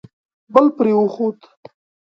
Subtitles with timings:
[0.53, 1.39] بل پرې وخوت.